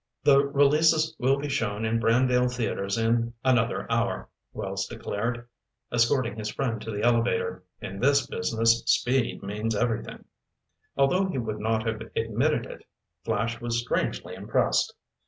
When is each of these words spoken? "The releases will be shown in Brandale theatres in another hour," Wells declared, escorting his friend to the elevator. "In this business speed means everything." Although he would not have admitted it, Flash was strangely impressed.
"The 0.23 0.43
releases 0.43 1.15
will 1.19 1.37
be 1.37 1.47
shown 1.47 1.85
in 1.85 1.99
Brandale 1.99 2.47
theatres 2.49 2.97
in 2.97 3.35
another 3.45 3.85
hour," 3.91 4.29
Wells 4.51 4.87
declared, 4.87 5.47
escorting 5.91 6.35
his 6.37 6.49
friend 6.49 6.81
to 6.81 6.89
the 6.89 7.03
elevator. 7.03 7.63
"In 7.81 7.99
this 7.99 8.25
business 8.25 8.81
speed 8.87 9.43
means 9.43 9.75
everything." 9.75 10.25
Although 10.97 11.25
he 11.27 11.37
would 11.37 11.59
not 11.59 11.85
have 11.85 12.01
admitted 12.15 12.65
it, 12.65 12.83
Flash 13.23 13.61
was 13.61 13.79
strangely 13.79 14.33
impressed. 14.33 14.91